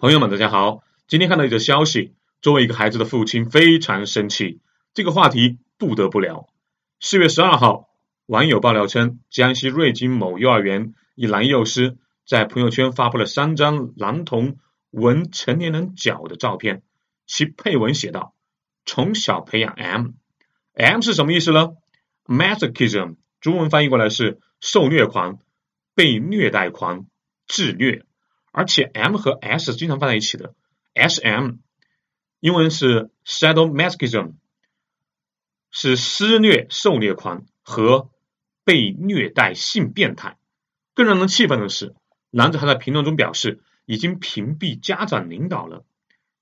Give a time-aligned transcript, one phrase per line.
[0.00, 0.84] 朋友们，大家好！
[1.08, 4.60] 今天看到一则消息，作为一个孩子的父亲，非常生气。
[4.94, 6.48] 这个话题不得不聊。
[7.00, 7.88] 四月十二号，
[8.26, 14.58] 网友爆料称，江西瑞金某幼儿园一男幼师在朋友圈发布了三张男童
[14.92, 16.84] 闻成年人脚的照片，
[17.26, 18.36] 其配文写道
[18.86, 21.70] ：“从小培养 M，M 是什么意思呢
[22.24, 25.40] ？Masochism，中文翻译过来是受虐狂、
[25.96, 27.08] 被虐待狂、
[27.48, 28.04] 自虐。”
[28.52, 30.54] 而且 M 和 S 经常放在一起的
[30.94, 31.56] ，S.M.
[32.40, 34.34] 英文是 sadomasochism，
[35.70, 38.10] 是施虐受虐狂和
[38.64, 40.38] 被虐待性变态。
[40.94, 41.94] 更让人气愤的是，
[42.30, 45.84] 男子还在评论中表示已经屏蔽家长领导了。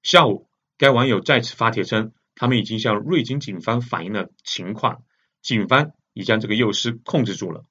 [0.03, 0.49] 下午，
[0.79, 5.03] 该网友再次发帖称，他们已经向瑞金警方反映了情况，
[5.43, 7.65] 警方已将这个幼师控制住了。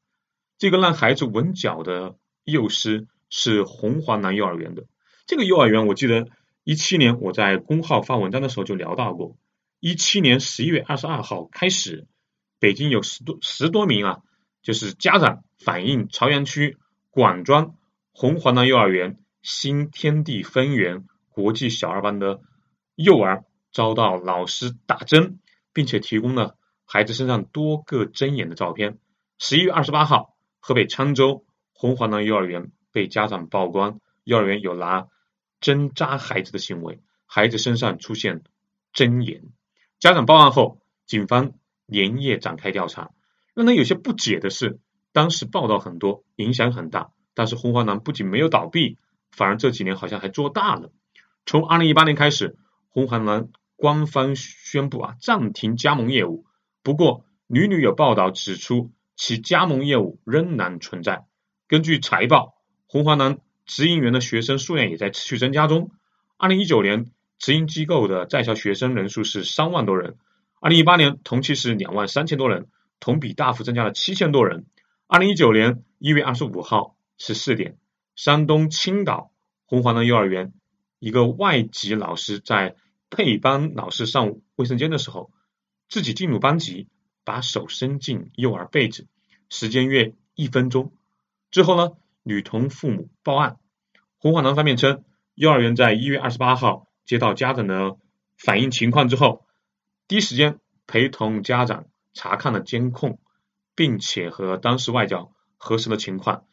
[0.58, 3.08] 这个让孩子闻脚的幼师。
[3.30, 4.86] 是红华南幼儿园的
[5.26, 6.28] 这个幼儿园，我记得
[6.64, 9.38] 一七年我在公号发文章的时候就聊到过。
[9.80, 12.08] 一七年十一月二十二号开始，
[12.60, 14.20] 北京有十多十多名啊，
[14.62, 16.78] 就是家长反映朝阳区
[17.10, 17.76] 广庄
[18.12, 22.42] 红华南幼儿园新天地分园国际小二班的
[22.96, 25.40] 幼儿遭到老师打针，
[25.74, 28.98] 并且提供了孩子身上多个针眼的照片。
[29.38, 32.72] 十一月二十八号，河北沧州红华南幼儿园。
[32.96, 35.08] 被家长曝光，幼儿园有拿
[35.60, 38.42] 针扎孩子的行为，孩子身上出现
[38.94, 39.44] 针眼。
[40.00, 41.52] 家长报案后，警方
[41.86, 43.12] 连夜展开调查。
[43.54, 44.80] 让人有些不解的是，
[45.12, 48.98] 当时报道很多，影响很大，但是红华南不仅没有倒闭，
[49.30, 50.94] 反而这几年好像还做大了。
[51.46, 52.56] 从二零一八年开始，
[52.88, 56.46] 红华南官方宣布啊暂停加盟业务，
[56.82, 61.26] 不过屡屡有报道指出其加盟业务仍然存在。
[61.68, 62.55] 根据财报。
[62.88, 65.92] 红华南直营园的学生数量也在持续增加中。
[66.38, 70.18] 二零一九年，直营机构的在校学生人数是三万多人，
[70.60, 72.68] 二零一八年同期是两万三千多人，
[73.00, 74.66] 同比大幅增加了七千多人。
[75.08, 77.78] 二零一九年一月二十五号十四点，
[78.16, 79.32] 山东青岛
[79.66, 80.54] 红华南幼儿园
[81.00, 82.76] 一个外籍老师在
[83.10, 85.32] 配班老师上卫生间的时候，
[85.90, 86.88] 自己进入班级，
[87.24, 89.08] 把手伸进幼儿被子，
[89.50, 90.94] 时间约一分钟。
[91.50, 91.94] 之后呢？
[92.28, 93.58] 女童父母报案，
[94.18, 95.04] 红华南方面称，
[95.36, 97.98] 幼儿园在一月二十八号接到家长的
[98.36, 99.46] 反映情况之后，
[100.08, 101.86] 第一时间陪同家长
[102.16, 103.20] 查看了监控，
[103.76, 106.46] 并且和当时外教核实了情况。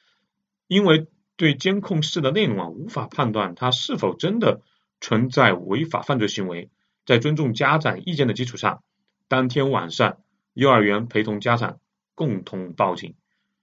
[0.67, 1.07] 因为
[1.37, 4.61] 对监控室的内容啊无法判断他是否真的
[5.01, 6.71] 存在违法犯罪行为，
[7.07, 8.83] 在尊重家长意见的基础上，
[9.27, 10.19] 当天晚上
[10.53, 11.81] 幼儿园陪同家长
[12.15, 13.15] 共同报警。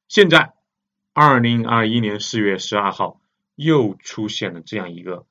[0.07, 0.53] 现在。
[1.13, 3.19] 二零二一年四月十二号，
[3.55, 5.25] 又出现了这样一个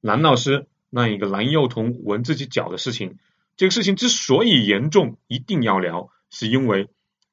[0.00, 3.18] 男老师让一个男幼童闻自己脚的事情。
[3.56, 6.90] 这个事情之所以严重，一定要聊，是因为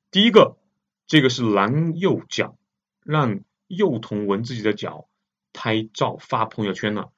[0.09, 0.57] 第一个，
[1.05, 2.57] 这个是男幼脚，
[3.03, 5.07] 让幼童闻自己的脚，
[5.51, 7.11] 拍照发朋友圈了，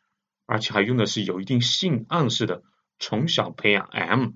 [0.47, 2.63] 而且还用的是有一定性暗示的，
[2.99, 4.31] 从小培养 M。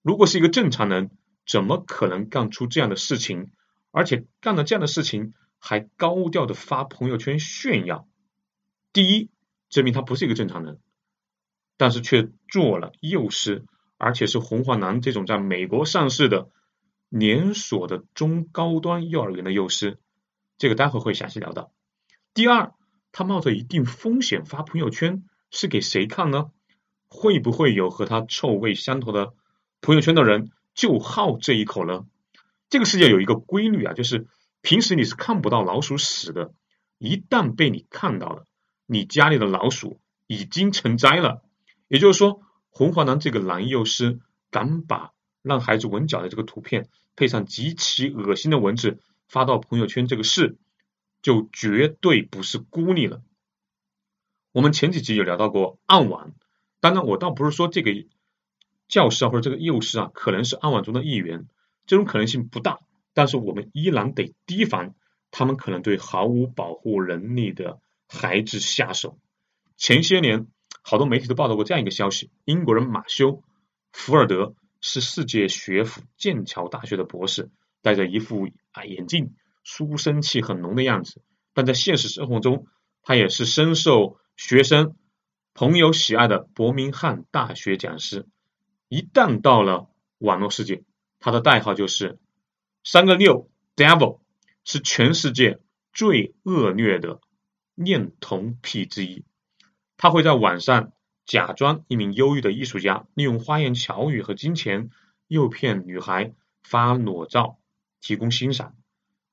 [0.00, 1.10] 如果是一个正常人，
[1.44, 3.50] 怎么可能干出这样的事情？
[3.90, 5.34] 而且干了这样的事情。
[5.58, 8.06] 还高调的发朋友圈炫耀，
[8.92, 9.30] 第一
[9.68, 10.78] 证明他不是一个正常人，
[11.76, 13.64] 但是却做了幼师，
[13.96, 16.50] 而且是红黄蓝这种在美国上市的
[17.08, 19.98] 连锁的中高端幼儿园的幼师，
[20.56, 21.72] 这个待会会详细聊到。
[22.32, 22.72] 第二，
[23.10, 26.52] 他冒着一定风险发朋友圈是给谁看呢？
[27.08, 29.34] 会不会有和他臭味相投的
[29.80, 32.06] 朋友圈的人就好这一口呢？
[32.68, 34.28] 这个世界有一个规律啊，就是。
[34.66, 36.52] 平时你是看不到老鼠屎的，
[36.98, 38.46] 一旦被你看到了，
[38.84, 41.44] 你家里的老鼠已经成灾了。
[41.86, 44.18] 也就是说，红华南这个男幼师
[44.50, 50.58] 敢把让孩子闻脚的这个图片配上极其恶心的文字发到朋友圈，这个事
[51.22, 53.22] 就绝对不是孤立了。
[54.50, 56.32] 我们前几集有聊到过暗网，
[56.80, 57.92] 当然我倒不是说这个
[58.88, 61.46] 教师啊或者这个幼师啊可能是暗网中的一员，
[61.86, 62.80] 这种可能性不大。
[63.16, 64.94] 但是我们依然得提防
[65.30, 69.18] 他们可能对毫无保护能力的孩子下手。
[69.78, 70.48] 前些年，
[70.82, 73.28] 好多媒体都报道过这样一个消息：英国人马修·
[73.90, 77.48] 福尔德是世界学府剑桥大学的博士，
[77.80, 79.34] 戴着一副啊眼镜，
[79.64, 81.22] 书生气很浓的样子。
[81.54, 82.66] 但在现实生活中，
[83.02, 84.94] 他也是深受学生
[85.54, 88.26] 朋友喜爱的伯明翰大学讲师。
[88.90, 90.84] 一旦到了网络世界，
[91.18, 92.18] 他的代号就是。
[92.88, 94.20] 三个六，devil
[94.64, 95.58] 是全世界
[95.92, 97.20] 最恶劣的
[97.74, 99.24] 恋童癖之一。
[99.96, 100.92] 他会在晚上
[101.24, 104.90] 假装一名忧郁的艺术家，利用花言巧语和金钱
[105.26, 107.58] 诱骗女孩发裸照，
[108.00, 108.76] 提供欣赏。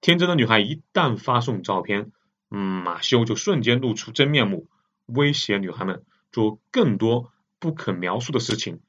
[0.02, 2.12] 天真的女孩一旦发送照片，
[2.50, 4.68] 马修就瞬间露出真面目，
[5.06, 8.82] 威胁女孩们做更多不可描述的事情。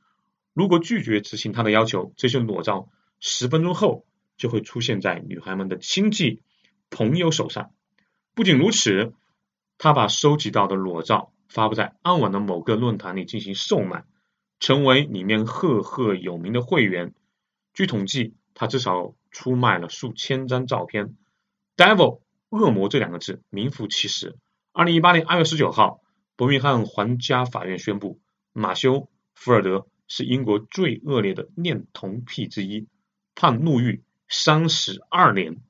[0.54, 2.88] 如果拒绝执行他的要求，这些裸照
[3.20, 6.42] 十分钟后就会出现在女孩们的亲戚
[6.90, 7.70] 朋友手上。
[8.34, 9.14] 不仅如此，
[9.78, 14.04] 他把收集到的裸照发布在暗网的某个论坛里进行售卖，
[14.60, 17.14] 成为里面赫赫有名的会员。
[17.72, 19.14] 据统计，他至少。
[19.36, 21.16] 出卖了数千张照片
[21.76, 22.20] ，“devil”
[22.50, 24.36] 恶魔这两个字名副其实。
[24.72, 26.02] 二零一八年二月十九号，
[26.36, 28.20] 伯明翰皇家法院宣布，
[28.52, 28.92] 马修·
[29.34, 32.86] 福尔德是英国最恶劣的恋童癖之一，
[33.34, 35.60] 判入狱三十二年。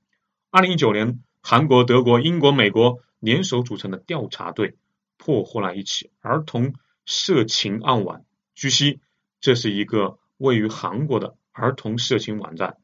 [0.51, 4.77] 二零一九年，韩国、德国、英国、美国联手组成的调查队
[5.17, 6.75] 破获了一起儿童
[7.05, 8.25] 色情案网。
[8.55, 9.01] 据悉，
[9.41, 12.77] 这是一个位于韩国的儿童色情网站。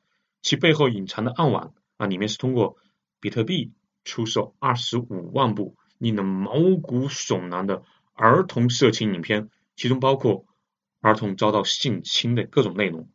[0.43, 2.77] 其背后隐藏的暗网啊，里面是通过
[3.21, 3.73] 比特币
[4.05, 7.83] 出售二十五万部令人毛骨悚然的
[8.15, 10.47] 儿童色情影片，其中包括
[11.01, 13.09] 儿童遭到性侵的各种内容。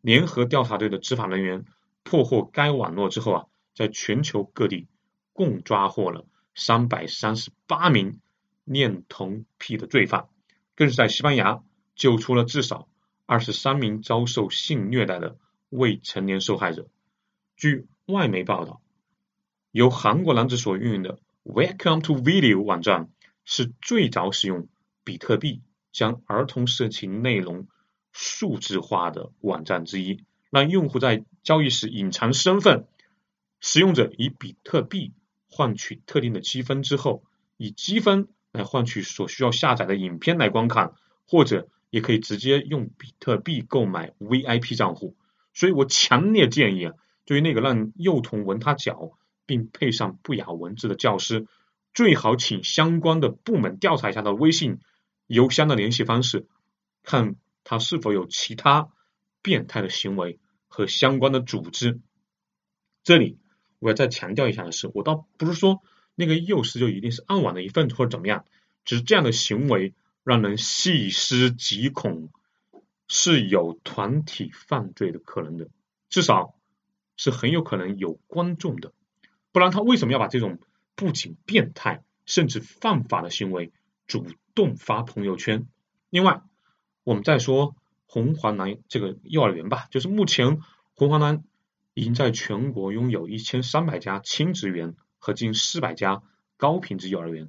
[0.00, 1.64] 联合调查队的执法人员
[2.02, 4.88] 破获该网络之后啊，在全球各地
[5.32, 8.20] 共抓获了三百三十八名
[8.64, 10.28] 恋童癖的罪犯，
[10.74, 11.62] 更是在西班牙
[11.94, 12.88] 救出了至少
[13.26, 15.36] 二十三名遭受性虐待的。
[15.74, 16.90] 未成年受害者。
[17.56, 18.82] 据外媒报道，
[19.70, 23.08] 由韩国男子所运营的 Welcome to Video 网站
[23.46, 24.68] 是最早使用
[25.02, 27.68] 比特币将儿童色情内容
[28.12, 32.86] 数字化的网站之一，让用户在交易时隐藏身份。
[33.60, 35.12] 使用者以比特币
[35.48, 37.22] 换取特定的积分之后，
[37.56, 40.94] 以积分来换取所需要下载的影片来观看，
[41.28, 45.16] 或者也可以直接用比特币购买 VIP 账户。
[45.54, 46.94] 所以我强烈建议啊，
[47.24, 49.12] 对于那个让幼童闻他脚
[49.46, 51.46] 并配上不雅文字的教师，
[51.94, 54.80] 最好请相关的部门调查一下他的微信、
[55.28, 56.48] 邮箱的联系方式，
[57.04, 58.88] 看他是否有其他
[59.40, 60.40] 变态的行为
[60.72, 62.00] 和相关的组织。
[63.04, 63.38] 这里
[63.78, 65.82] 我要再强调一下的是，我倒不是说
[66.14, 68.46] 那个幼师就一定是暗网的一份或者怎么样，
[68.84, 72.30] 只是这样的行为让人细思极恐。
[73.14, 75.68] 是有团体犯罪的可能的，
[76.08, 76.54] 至少
[77.18, 78.94] 是很有可能有观众的，
[79.50, 80.58] 不然他为什么要把这种
[80.94, 83.70] 不仅变态甚至犯法的行为
[84.06, 84.24] 主
[84.54, 85.66] 动发朋友圈？
[86.08, 86.40] 另外，
[87.04, 87.76] 我们再说
[88.12, 90.60] 红黄蓝这个幼儿园吧，就是目前
[90.92, 91.44] 红黄蓝
[91.94, 96.22] 已经在全国拥有一千三百家亲子园和近四百家
[96.58, 97.48] 高品质幼儿园，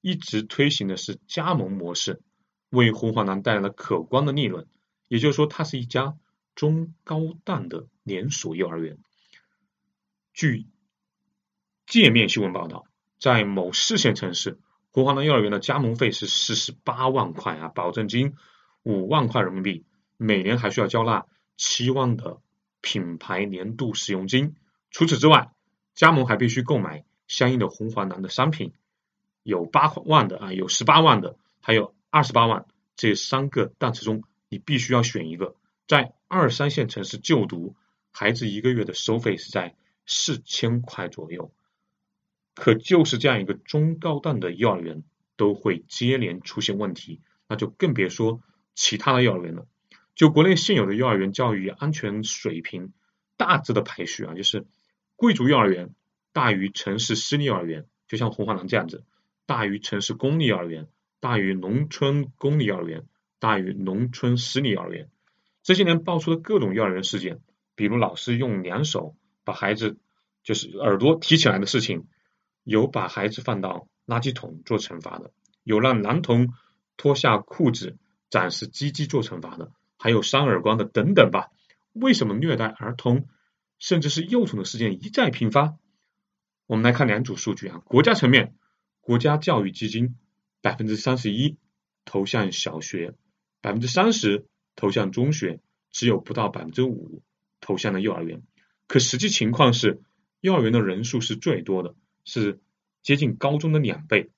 [0.00, 2.20] 一直推行的是加盟模式，
[2.70, 4.66] 为红黄蓝带来了可观的利润。
[5.06, 6.16] 也就是说，它是一家
[6.56, 8.98] 中高档的连锁幼儿园。
[10.34, 10.66] 据
[11.86, 12.84] 界面新闻报道，
[13.20, 14.58] 在某四线城市，
[14.90, 18.34] 红黄蓝幼儿园的加盟费是四十八万块啊，保证金
[18.82, 19.84] 五万块人民币，
[20.22, 21.24] 每年还需要交纳
[21.56, 22.42] 七万的
[22.82, 24.54] 品牌年度使用金。
[24.90, 25.50] 除此之外，
[25.94, 28.74] 加盟还必须购买相应的红黄蓝的商品，
[29.42, 34.22] 有八万的啊，有十八万的，还有二十八万，这三个档次中。
[34.50, 35.54] 你必须要选一个，
[35.88, 37.76] 在二三线城市就读，
[38.10, 39.74] 孩子一个月的收费是在
[40.06, 41.50] 四千块左右。
[42.54, 45.02] 可就是这样一个中高档的幼儿园
[45.36, 48.42] 都会接连出现问题，那就更别说
[48.74, 49.66] 其他的幼儿园了。
[50.14, 52.92] 就国内现有的幼儿园教育安全水平
[53.36, 54.66] 大致的排序啊，就是
[55.16, 55.94] 贵族幼儿园
[56.32, 59.04] 大于城市私立幼儿园，就像红黄蓝这样子，
[59.46, 60.88] 大于城市公立幼儿园，
[61.20, 63.04] 大于农村公立幼儿园。
[63.42, 65.08] 大于农村私立幼儿园，
[65.62, 67.40] 这些年爆出的各种幼儿园事件，
[67.74, 69.96] 比如老师用两手把孩子
[70.44, 72.06] 就是耳朵提起来的事情，
[72.64, 75.32] 有把孩子放到垃圾桶做惩罚的，
[75.64, 76.52] 有让男童
[76.98, 77.96] 脱下裤子
[78.28, 81.50] 展示鸡鸡做惩罚的，还有扇耳光的等等吧。
[81.92, 83.28] 为什么虐待儿童
[83.78, 85.76] 甚至是幼童的事件一再频发？
[86.66, 88.54] 我们来看两组数据啊，国家层面，
[89.02, 90.16] 国家教育基金
[90.62, 91.58] 百分之三十一
[92.06, 93.14] 投向小学。
[93.60, 97.22] 百分之三十投向中学，只有不到百分之五
[97.60, 98.42] 投向了幼儿园。
[98.86, 100.00] 可实际情况是，
[100.40, 102.58] 幼儿园的人数是最多的，是
[103.02, 104.30] 接近高中的两倍。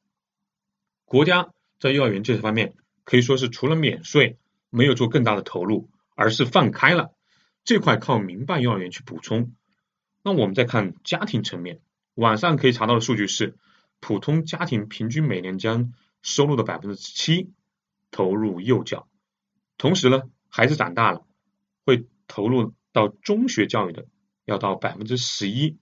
[1.05, 4.39] 国家在幼儿园这方面可以说是除了免税，
[4.73, 7.13] 没有做更大的投入，而是放开了
[7.63, 9.55] 这块靠民办幼儿园去补充。
[10.23, 11.81] 那我们再看家庭层面，
[12.15, 13.55] 网上可以查到的数据是，
[14.01, 17.53] 普通家庭平均每年将收入的百分之七
[18.11, 19.07] 投入幼教，
[19.77, 21.27] 同时呢，孩子长大了
[21.85, 24.07] 会投入到中学教育的
[24.47, 25.77] 要到百分之十一，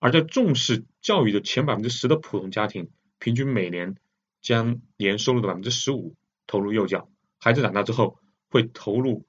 [0.00, 3.96] 而在重视教育的前百分之十的普通家庭，平均每年
[4.42, 8.18] 将年收入的百分之十五投入幼教，孩子长大之后
[8.54, 9.26] 会投入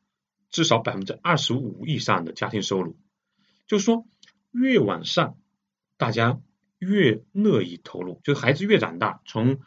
[0.51, 2.95] 至少百分之二十五以上的家庭收入，
[3.65, 4.05] 就是说
[4.51, 5.35] 越往上，
[5.97, 6.39] 大家
[6.77, 9.61] 越乐意投入，就是孩子越长大，从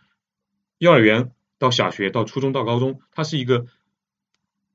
[0.78, 3.66] 幼儿园到小学到初中到高中，它是一个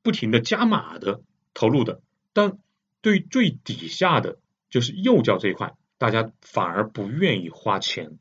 [0.01, 1.23] 不停的加码的
[1.53, 2.01] 投入的，
[2.33, 2.59] 但
[2.99, 4.37] 对最底下的
[4.69, 8.19] 就是幼教这一块，大家反而不愿意花钱。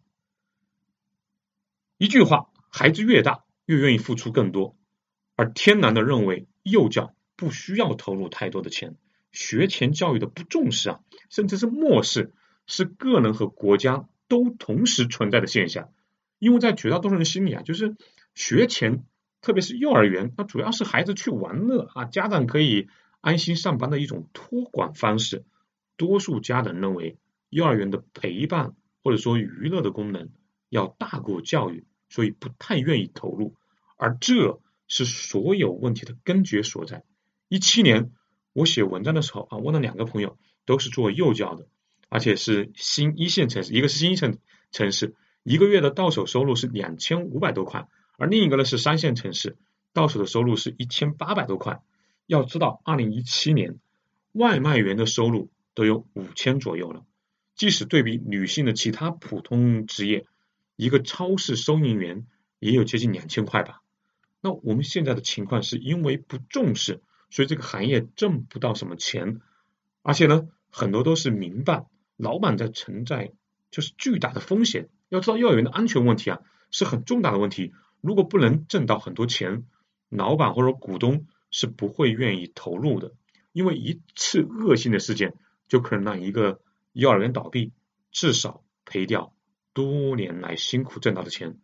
[1.99, 4.77] 一句话，孩子越大越愿意付出更多，
[5.35, 8.97] 而天然的认为幼教不需要投入太多的钱，
[9.33, 11.01] 学前教育的不重视啊，
[11.31, 12.33] 甚至是漠视，
[12.67, 15.91] 是个人和国家都同时存在的现象。
[16.39, 17.97] 因为在绝大多数人心里啊，就是
[18.35, 19.05] 学前，
[19.41, 22.89] 特别是幼儿园，那主要是孩子去玩乐啊，家长可以
[23.21, 25.45] 安心上班的一种托管方式。
[25.97, 27.17] 多数家长认为，
[27.49, 30.31] 幼儿园的陪伴或者说娱乐的功能
[30.69, 33.55] 要大过教育，所以不太愿意投入。
[33.97, 34.61] 而这
[34.93, 37.03] 是所有问题的根结所在。
[37.49, 38.13] 一七年
[38.53, 41.67] 我写文章的时候啊，问了两个朋友，都是做幼教的，
[42.11, 44.37] 而且是新一线城市，一个是新一线
[44.71, 45.15] 城市。
[45.45, 49.57] 一个月的到手收入是两千五百多块，而另一个呢是三线城市，
[49.95, 51.81] 到手的收入是一千八百多块。
[52.27, 53.79] 要知道，二零一七年
[54.33, 57.07] 外卖员的收入都有五千左右了。
[57.57, 60.27] 即使对比女性的其他普通职业，
[60.77, 62.27] 一个超市收银员
[62.59, 63.81] 也有接近两千块吧。
[64.45, 69.41] 那我们现在的情况是因为不重视，所以这个行业挣不到什么钱，
[70.03, 73.33] 而且呢，很多都是民办，老板在承载
[73.71, 74.89] 就是巨大的风险。
[75.09, 79.65] 要知道幼儿园的安全问题啊是很重大的问题，如果不能挣到很多钱，
[80.09, 83.13] 老板或者股东是不会愿意投入的，
[83.53, 85.35] 因为一次恶性的事件
[85.69, 86.61] 就可能让一个
[86.93, 87.73] 幼儿园倒闭，
[88.11, 89.33] 至少赔掉
[89.73, 91.59] 多年来辛苦挣到的钱，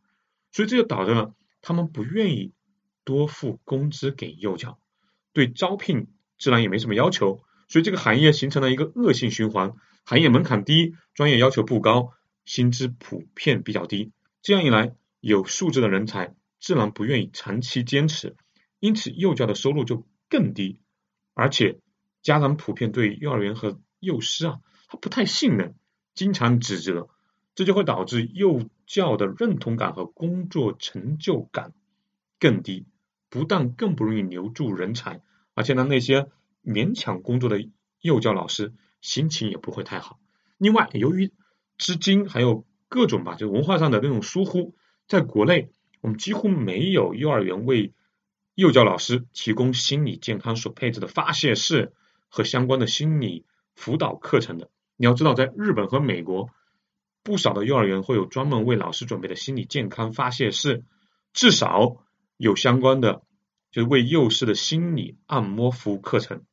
[0.53, 2.53] 所以这就导致了他们不愿意
[3.09, 4.79] 多付工资给幼教，
[5.33, 9.73] 对招聘自然也没什么要求，所以这个行业形成了一个恶性循环，
[10.05, 12.13] 行业门槛低，专业要求不高。
[12.45, 14.13] 薪资普遍比较低，
[14.43, 18.37] 这样一来，有素质的人才自然不愿意长期坚持，
[18.79, 20.81] 因此幼教的收入就更低。
[21.33, 21.81] 而且
[22.21, 25.77] 家长普遍对幼儿园和幼师啊，他不太信任，
[26.15, 27.09] 经常指责，
[27.55, 31.73] 这就会导致幼教的认同感和工作成就感
[32.39, 32.87] 更低，
[33.31, 35.21] 不但更不容易留住人才，
[35.55, 36.29] 而且呢那些
[36.65, 37.69] 勉强工作的
[38.01, 40.19] 幼教老师心情也不会太好。
[40.57, 41.33] 另外，由于
[41.79, 44.75] 资金还有各种吧，就文化上的那种疏忽，
[45.07, 45.71] 在国内
[46.01, 47.93] 我们几乎没有幼儿园为
[48.55, 51.93] 幼教老师提供心理健康所配置的发泄室
[52.29, 53.45] 和相关的心理
[53.75, 54.71] 辅导课程的。
[54.97, 56.51] 你要知道，在日本和美国，
[57.23, 60.83] 不少的幼儿园会有专门为老师准备的心理健康发泄室，
[61.33, 62.05] 至少
[62.39, 63.23] 有相关的
[63.71, 66.45] 就是为幼师的心理按摩服务课程。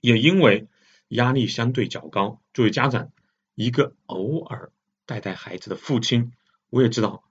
[0.00, 0.68] 也因为
[1.08, 3.12] 压力相对较高，作为家长。
[3.54, 4.70] 一个偶尔
[5.06, 6.32] 带带孩子的父亲，
[6.68, 7.24] 我也知道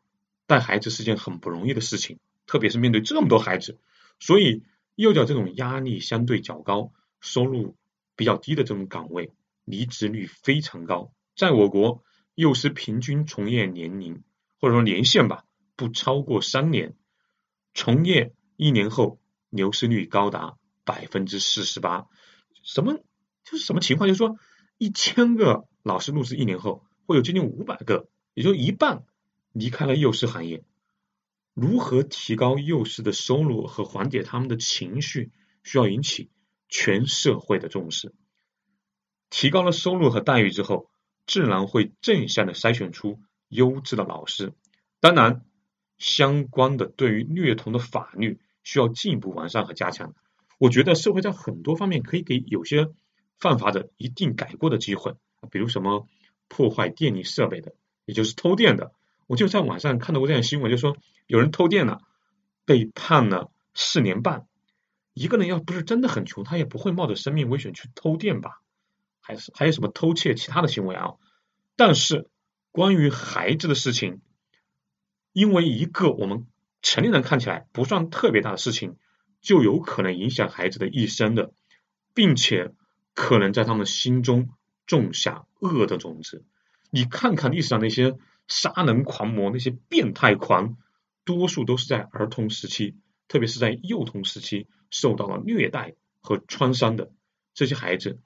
[0.47, 3.77] 带孩子是件很不容易的事情，特别是面对这么多孩子，
[4.19, 4.63] 所以
[4.95, 7.75] 幼教这种压力相对较高、收入
[8.15, 9.33] 比较低的这种岗位，
[9.65, 11.13] 离职率非常高。
[11.35, 14.23] 在我国，幼师平均从业年龄
[14.59, 15.45] 或者说年限吧，
[15.75, 16.95] 不超过三年，
[17.75, 19.19] 从业一年后
[19.51, 22.07] 流失率高达百分之四十八。
[22.63, 22.95] 什么
[23.43, 24.07] 就是什么情况？
[24.07, 24.35] 就是说
[24.79, 25.67] 一千个。
[25.83, 29.03] 老师入职一年后，会有接近五百个，也就一半
[29.51, 30.63] 离开了幼师行业。
[31.53, 35.31] 如何提高幼师的收入和缓解他们的情绪，
[35.63, 36.31] 需要引起
[36.69, 38.15] 全社会的重视。
[39.29, 40.89] 提高了收入和待遇之后，
[41.27, 44.53] 自然会正向的筛选出优质的老师。
[44.99, 45.45] 当然，
[45.97, 50.13] 相关的对于虐童的法律需要进一步完善和加强。
[50.57, 52.89] 我觉得社会在很多方面可以给有些
[53.37, 55.15] 犯法者一定改过的机会。
[55.51, 56.07] 比如什么
[56.47, 57.73] 破坏电力设备的，
[58.05, 58.93] 也就是偷电的，
[59.27, 60.97] 我就在网上看到过这样新闻，就说
[61.27, 62.01] 有人偷电了，
[62.65, 64.47] 被判了四年半。
[65.13, 68.61] 一个人要不是真的很穷，他也不会冒着生命危险去偷电吧？
[69.21, 71.13] 还是还有什么偷窃其他的行为啊？
[71.75, 72.27] 但是
[72.71, 74.21] 关于孩子的事情，
[75.35, 76.47] 因为一个我们
[76.81, 78.95] 成年人看起来不算特别大的事情，
[79.41, 81.51] 就有可能影响孩子的一生的，
[82.13, 82.71] 并且
[83.13, 84.49] 可能在他们心中。
[84.87, 86.45] 种下恶的种子。
[86.91, 90.77] 你看看历史上那些杀人狂魔、那些变态狂，
[91.23, 92.93] 多数都是在儿童时期，
[93.27, 97.11] 特别是在幼童时期受到了虐待和创伤的
[97.55, 98.19] 这些孩子，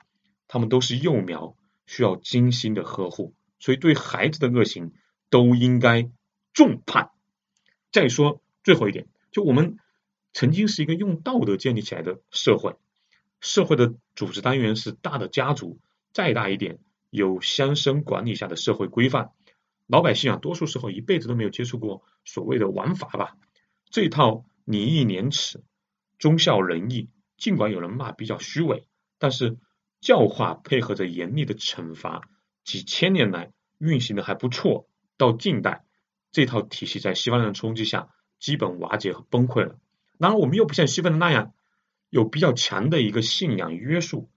[0.50, 4.92] 他们都是幼苗，需要精心的呵护，所以对孩子的恶行
[5.30, 6.10] 都应该
[6.54, 7.12] 重判。
[7.92, 9.78] 再说最后一点，就我们
[10.34, 12.76] 曾经是一个用道德建立起来的社会，
[13.40, 15.80] 社会的组织单元是大的家族，
[16.14, 16.80] 再大一点
[17.10, 19.32] 有乡绅管理下的社会规范。
[19.88, 23.38] 老百姓啊，多数时候一辈子都没有接触过所谓的王法吧？
[23.90, 25.64] 这套礼义廉耻、
[26.20, 28.86] 忠孝仁义，尽管有人骂比较虚伪，
[29.18, 29.58] 但是
[30.00, 32.22] 教化配合着严厉的惩罚，
[32.64, 34.88] 几千年来运行的还不错。
[35.18, 35.84] 到近代，
[36.32, 38.10] 这套体系在西方人的冲击下，
[38.40, 39.80] 基本瓦解和崩溃了。
[40.18, 41.54] 然而，我们又不像西方人那样
[42.10, 44.30] 有比较强的一个信仰约束，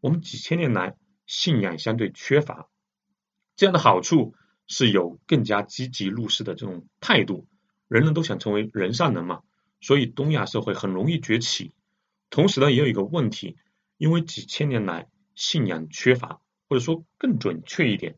[0.00, 2.68] 我们几千年来信仰相对缺乏，
[3.56, 4.34] 这样的好处。
[4.72, 7.48] 是有更加积极入世的这种态度，
[7.88, 9.40] 人人都想成为人上人嘛，
[9.80, 11.74] 所以东亚社会很容易崛起。
[12.30, 13.56] 同时呢，也有一个问题，
[13.96, 18.16] 因为几千年来信仰缺乏，或者说更准确一点，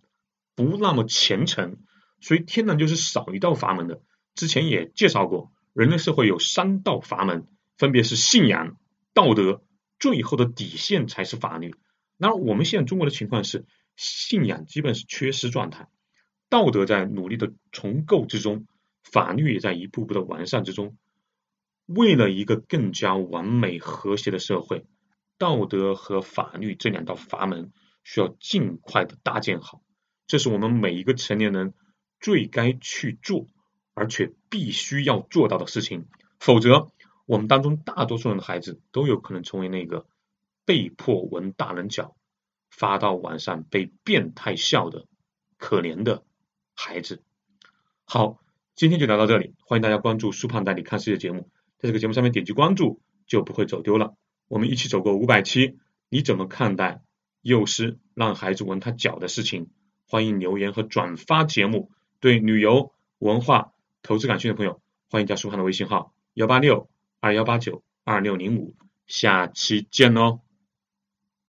[0.54, 1.78] 不那么虔诚，
[2.22, 4.00] 所以天然就是少一道阀门的。
[4.34, 8.78] 之前也介绍过，人类社会有三道阀门，分别是信仰、
[9.12, 9.62] 道德，
[9.98, 11.74] 最后的底线才是法律。
[12.16, 15.88] 那我们现在中国的情况是，信仰基本是缺失状态。
[16.48, 18.66] 道德在努力的重构之中，
[19.02, 20.96] 法律也在一步步的完善之中。
[21.86, 24.86] 为了一个更加完美和谐的社会，
[25.36, 27.72] 道德和法律这两道阀门
[28.04, 29.82] 需要尽快的搭建好。
[30.26, 31.74] 这是我们每一个成年人
[32.22, 33.46] 最该去做，
[33.92, 36.06] 而且必须要做到的事情。
[36.38, 36.92] 否则，
[37.26, 40.06] 我们当中大多数人的孩子都有可能成为那个
[40.64, 42.16] 被迫闻大人脚、
[42.70, 45.06] 发到晚上被变态笑的
[45.58, 46.24] 可怜的。
[46.74, 47.22] 孩子，
[48.04, 48.40] 好，
[48.74, 49.54] 今天就聊到这里。
[49.66, 54.14] 欢迎大家关注苏胖带你看世界节目，在这个节目上面点击关注，就不会走丢了。
[54.48, 55.76] 我们一起走过五百期，
[56.08, 57.02] 你怎么看待
[57.40, 59.70] 幼师让孩子闻他脚的事情？
[60.06, 61.90] 欢迎留言和转发节目。
[62.22, 64.80] 对旅游、文化、投资感兴趣的朋友，
[65.10, 68.76] 欢迎加苏胖的微信号：幺八六二幺八九二六零五。
[69.08, 70.38] 下期见喽。